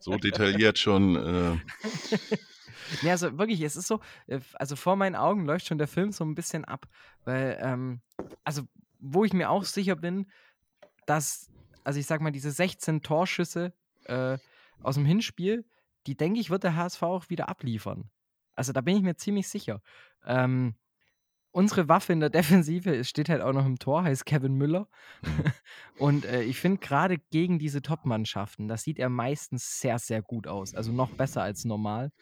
[0.00, 1.16] So detailliert schon.
[1.16, 1.56] Äh,
[3.02, 6.12] Ja, also wirklich, es ist so, äh, also vor meinen Augen läuft schon der Film
[6.12, 6.86] so ein bisschen ab,
[7.24, 8.00] weil, ähm,
[8.44, 8.62] also
[8.98, 10.30] wo ich mir auch sicher bin,
[11.06, 11.48] dass,
[11.84, 13.72] also ich sag mal, diese 16 Torschüsse
[14.04, 14.38] äh,
[14.82, 15.64] aus dem Hinspiel,
[16.06, 18.10] die denke ich, wird der HSV auch wieder abliefern.
[18.54, 19.80] Also da bin ich mir ziemlich sicher.
[20.24, 20.74] Ähm,
[21.52, 24.88] unsere Waffe in der Defensive steht halt auch noch im Tor, heißt Kevin Müller.
[25.22, 25.44] Mhm.
[25.98, 30.46] Und äh, ich finde gerade gegen diese Top-Mannschaften, das sieht er meistens sehr, sehr gut
[30.46, 30.74] aus.
[30.74, 32.12] Also noch besser als normal.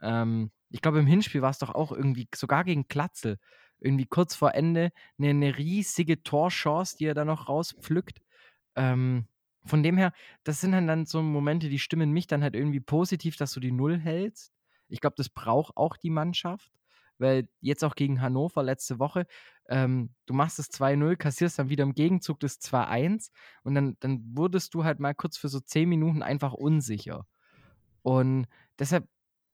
[0.00, 3.38] Ähm, ich glaube, im Hinspiel war es doch auch irgendwie, sogar gegen Klatzel,
[3.78, 8.20] irgendwie kurz vor Ende eine, eine riesige Torchance, die er da noch rauspflückt.
[8.74, 9.26] Ähm,
[9.66, 10.12] von dem her,
[10.44, 13.60] das sind halt dann so Momente, die stimmen mich dann halt irgendwie positiv, dass du
[13.60, 14.52] die Null hältst.
[14.88, 16.70] Ich glaube, das braucht auch die Mannschaft,
[17.18, 19.26] weil jetzt auch gegen Hannover letzte Woche,
[19.68, 23.30] ähm, du machst es 2-0, kassierst dann wieder im Gegenzug das 2-1
[23.62, 27.26] und dann, dann wurdest du halt mal kurz für so 10 Minuten einfach unsicher.
[28.02, 28.46] Und
[28.78, 29.08] deshalb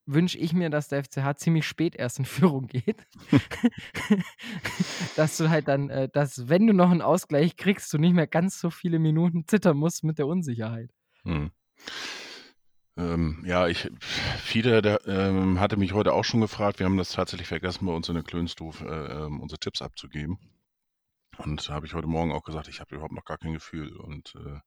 [0.07, 2.97] wünsche ich mir, dass der FCH ziemlich spät erst in Führung geht.
[5.17, 8.27] dass du halt dann, äh, dass wenn du noch einen Ausgleich kriegst, du nicht mehr
[8.27, 10.91] ganz so viele Minuten zittern musst mit der Unsicherheit.
[11.25, 11.51] Hm.
[12.97, 16.79] Ähm, ja, ich, Fiede der, ähm, hatte mich heute auch schon gefragt.
[16.79, 20.39] Wir haben das tatsächlich vergessen, bei uns in der Klönstuf äh, ähm, unsere Tipps abzugeben.
[21.39, 23.97] Und da habe ich heute Morgen auch gesagt, ich habe überhaupt noch gar kein Gefühl.
[23.97, 24.61] Und äh,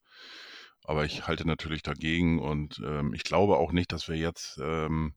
[0.87, 5.13] aber ich halte natürlich dagegen und ähm, ich glaube auch nicht, dass wir jetzt, ähm,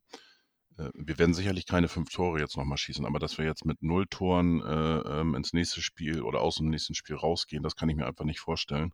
[0.76, 3.82] äh, wir werden sicherlich keine fünf Tore jetzt nochmal schießen, aber dass wir jetzt mit
[3.82, 7.88] null Toren äh, ähm, ins nächste Spiel oder aus dem nächsten Spiel rausgehen, das kann
[7.88, 8.92] ich mir einfach nicht vorstellen.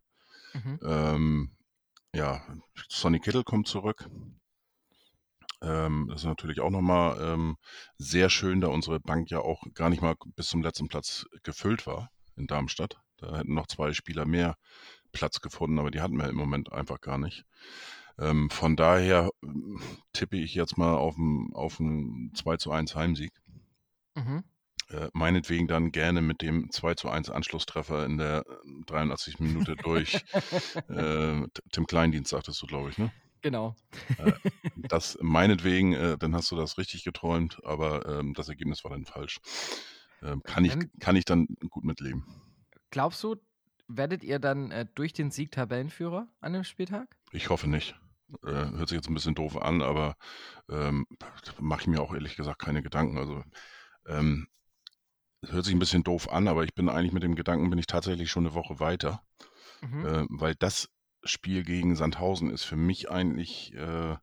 [0.52, 0.80] Mhm.
[0.84, 1.56] Ähm,
[2.14, 2.42] ja,
[2.88, 4.08] Sonny Kittel kommt zurück.
[5.62, 7.56] Ähm, das ist natürlich auch nochmal ähm,
[7.98, 11.86] sehr schön, da unsere Bank ja auch gar nicht mal bis zum letzten Platz gefüllt
[11.86, 13.00] war in Darmstadt.
[13.16, 14.56] Da hätten noch zwei Spieler mehr
[15.14, 17.46] Platz gefunden, aber die hatten wir im Moment einfach gar nicht.
[18.18, 19.80] Ähm, von daher ähm,
[20.12, 21.78] tippe ich jetzt mal auf einen auf
[22.34, 23.32] 2 zu 1 Heimsieg.
[24.14, 24.44] Mhm.
[24.90, 28.44] Äh, meinetwegen dann gerne mit dem 2 zu 1 Anschlusstreffer in der
[28.86, 29.40] 83.
[29.40, 30.22] Minute durch
[30.88, 33.10] äh, Tim Kleindienst, sagtest du, glaube ich, ne?
[33.40, 33.74] Genau.
[34.18, 34.32] Äh,
[34.88, 39.06] das meinetwegen, äh, dann hast du das richtig geträumt, aber ähm, das Ergebnis war dann
[39.06, 39.40] falsch.
[40.22, 42.24] Ähm, kann, ich, Dann- kann ich dann gut mitleben.
[42.90, 43.36] Glaubst du,
[43.88, 47.16] werdet ihr dann äh, durch den Sieg Tabellenführer an dem Spieltag?
[47.32, 47.98] Ich hoffe nicht.
[48.44, 50.16] Äh, hört sich jetzt ein bisschen doof an, aber
[50.68, 51.06] ähm,
[51.60, 53.18] mache ich mir auch ehrlich gesagt keine Gedanken.
[53.18, 53.42] Also
[54.06, 54.48] ähm,
[55.44, 57.86] hört sich ein bisschen doof an, aber ich bin eigentlich mit dem Gedanken, bin ich
[57.86, 59.22] tatsächlich schon eine Woche weiter,
[59.82, 60.06] Mhm.
[60.06, 60.88] äh, weil das
[61.24, 64.16] Spiel gegen Sandhausen ist für mich eigentlich äh,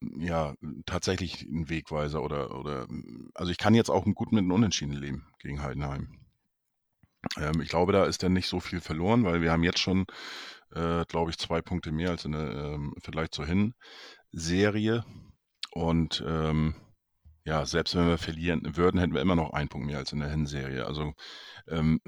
[0.00, 0.54] ja
[0.86, 2.86] tatsächlich ein Wegweiser oder oder
[3.34, 6.23] also ich kann jetzt auch gut mit einem Unentschieden leben gegen Heidenheim.
[7.38, 10.06] Ähm, ich glaube, da ist dann nicht so viel verloren, weil wir haben jetzt schon,
[10.74, 15.04] äh, glaube ich, zwei Punkte mehr als in der ähm, Vergleich zur Hinserie.
[15.72, 16.74] Und ähm,
[17.44, 20.20] ja, selbst wenn wir verlieren würden, hätten wir immer noch einen Punkt mehr als in
[20.20, 20.86] der Hinserie.
[20.86, 21.12] Also
[21.68, 22.00] ähm,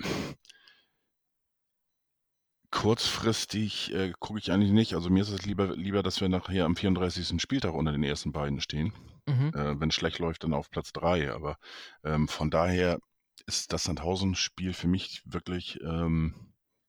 [2.70, 4.94] kurzfristig äh, gucke ich eigentlich nicht.
[4.94, 7.40] Also mir ist es lieber, lieber, dass wir nachher am 34.
[7.40, 8.92] Spieltag unter den ersten beiden stehen.
[9.26, 9.52] Mhm.
[9.54, 11.32] Äh, wenn es schlecht läuft, dann auf Platz 3.
[11.32, 11.56] Aber
[12.04, 12.98] ähm, von daher
[13.46, 16.34] ist das Sandhausen-Spiel für mich wirklich ähm,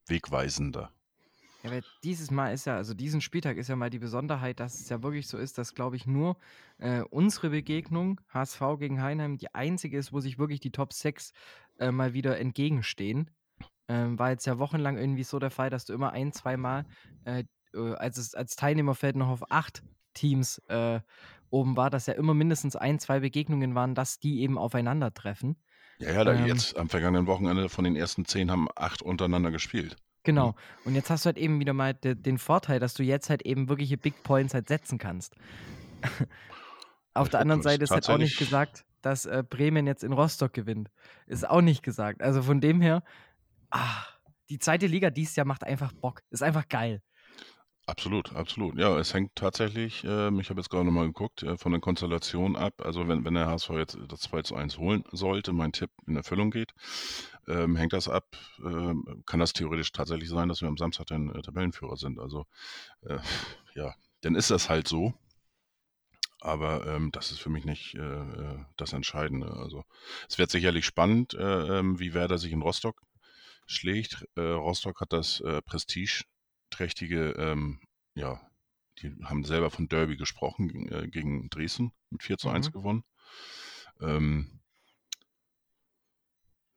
[0.07, 0.91] wegweisender.
[1.63, 4.79] Ja, weil dieses Mal ist ja, also diesen Spieltag ist ja mal die Besonderheit, dass
[4.79, 6.37] es ja wirklich so ist, dass, glaube ich, nur
[6.77, 11.33] äh, unsere Begegnung, HSV gegen Heinheim, die einzige ist, wo sich wirklich die Top 6
[11.79, 13.31] äh, mal wieder entgegenstehen.
[13.87, 16.85] Ähm, war jetzt ja wochenlang irgendwie so der Fall, dass du immer ein, zweimal,
[17.25, 20.99] äh, äh, als es als Teilnehmerfeld noch auf acht Teams äh,
[21.49, 25.57] oben war, dass ja immer mindestens ein, zwei Begegnungen waren, dass die eben aufeinandertreffen.
[25.99, 26.45] Ja, ja, da Ähm.
[26.45, 29.97] jetzt am vergangenen Wochenende von den ersten zehn haben acht untereinander gespielt.
[30.23, 30.55] Genau.
[30.83, 33.43] Und jetzt hast du halt eben wieder mal de den Vorteil, dass du jetzt halt
[33.43, 35.35] eben wirkliche Big Points halt setzen kannst.
[37.13, 40.13] Auf Ja, der anderen Seite ist halt auch nicht gesagt, dass äh, Bremen jetzt in
[40.13, 40.89] Rostock gewinnt.
[41.25, 42.21] Ist auch nicht gesagt.
[42.21, 43.03] Also von dem her,
[43.71, 44.03] ah,
[44.49, 46.21] die zweite Liga dieses Jahr macht einfach Bock.
[46.29, 47.01] Ist einfach geil.
[47.89, 48.77] Absolut, absolut.
[48.77, 52.57] Ja, es hängt tatsächlich, ähm, ich habe jetzt gerade nochmal geguckt, äh, von der Konstellation
[52.57, 52.81] ab.
[52.83, 56.17] Also wenn, wenn der HSV jetzt das 2 zu 1 holen sollte, mein Tipp in
[56.17, 56.73] Erfüllung geht,
[57.47, 58.25] ähm, hängt das ab,
[58.59, 62.19] ähm, kann das theoretisch tatsächlich sein, dass wir am Samstag dann äh, Tabellenführer sind.
[62.19, 62.45] Also
[63.03, 63.19] äh,
[63.75, 65.13] ja, dann ist das halt so.
[66.41, 69.51] Aber ähm, das ist für mich nicht äh, äh, das Entscheidende.
[69.53, 69.83] Also
[70.29, 73.01] es wird sicherlich spannend, äh, ähm, wie Werder sich in Rostock
[73.65, 74.25] schlägt.
[74.35, 75.61] Äh, Rostock hat das äh,
[76.69, 77.79] prestigeträchtige, ähm,
[78.15, 78.41] ja,
[79.01, 82.71] die haben selber von Derby gesprochen, äh, gegen Dresden mit 4 zu 1 Mhm.
[82.71, 83.03] gewonnen.
[84.01, 84.61] Ähm,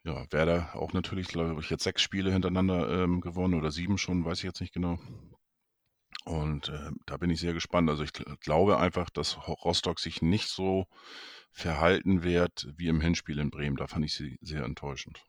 [0.05, 4.24] ja, Werder auch natürlich, glaube ich, jetzt sechs Spiele hintereinander ähm, gewonnen oder sieben schon,
[4.24, 4.98] weiß ich jetzt nicht genau.
[6.24, 7.90] Und äh, da bin ich sehr gespannt.
[7.90, 10.87] Also ich gl- glaube einfach, dass Rostock sich nicht so
[11.53, 13.76] verhalten wird wie im Hinspiel in Bremen.
[13.76, 15.22] Da fand ich sie sehr enttäuschend.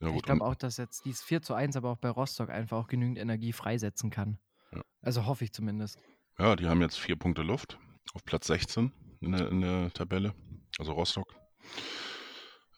[0.00, 2.78] Ja, Ich glaube auch, dass jetzt dieses 4 zu 1 aber auch bei Rostock einfach
[2.78, 4.38] auch genügend Energie freisetzen kann.
[4.72, 4.82] Ja.
[5.02, 5.98] Also hoffe ich zumindest.
[6.38, 7.78] Ja, die haben jetzt vier Punkte Luft
[8.14, 10.34] auf Platz 16 in der, in der Tabelle,
[10.78, 11.34] also Rostock.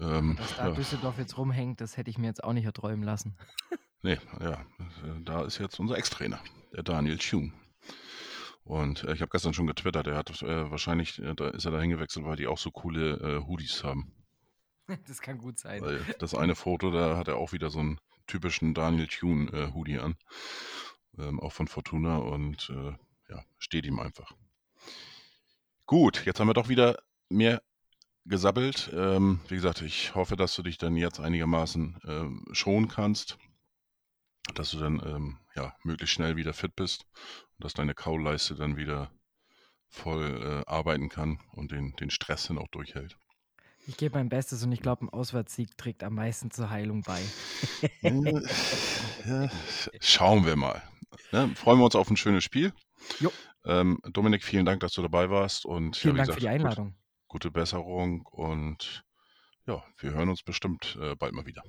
[0.01, 3.05] Ähm, Dass da ja, Düsseldorf jetzt rumhängt, das hätte ich mir jetzt auch nicht erträumen
[3.05, 3.37] lassen.
[4.03, 4.65] nee, ja,
[5.25, 6.41] da ist jetzt unser Ex-Trainer,
[6.75, 7.53] der Daniel Thune.
[8.65, 11.73] Und äh, ich habe gestern schon getwittert, er hat äh, wahrscheinlich, äh, da ist er
[11.73, 14.13] da hingewechselt, weil die auch so coole äh, Hoodies haben.
[15.07, 15.81] Das kann gut sein.
[15.83, 19.99] Weil das eine Foto, da hat er auch wieder so einen typischen Daniel Thune äh,
[19.99, 20.17] an.
[21.19, 22.93] Ähm, auch von Fortuna und äh,
[23.29, 24.33] ja, steht ihm einfach.
[25.87, 27.63] Gut, jetzt haben wir doch wieder mehr
[28.25, 28.91] gesabbelt.
[28.95, 33.39] Ähm, wie gesagt, ich hoffe, dass du dich dann jetzt einigermaßen ähm, schonen kannst,
[34.55, 37.07] dass du dann ähm, ja, möglichst schnell wieder fit bist
[37.57, 39.11] und dass deine Kauleiste dann wieder
[39.89, 43.19] voll äh, arbeiten kann und den, den Stress dann auch durchhält.
[43.87, 47.21] Ich gebe mein Bestes und ich glaube, ein Auswärtssieg trägt am meisten zur Heilung bei.
[49.27, 49.51] Ja,
[50.01, 50.83] schauen wir mal.
[51.33, 52.73] Ne, freuen wir uns auf ein schönes Spiel.
[53.65, 56.59] Ähm, Dominik, vielen Dank, dass du dabei warst und Vielen ja, Dank für die gesagt,
[56.59, 56.95] gut- Einladung.
[57.29, 59.05] gute Besserung und
[59.67, 61.63] ja, wir hören uns bestimmt äh, bald mal wieder.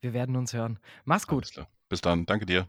[0.00, 0.78] Wir werden uns hören.
[1.04, 1.50] Mach's gut.
[1.88, 2.26] Bis dann.
[2.26, 2.66] Danke dir.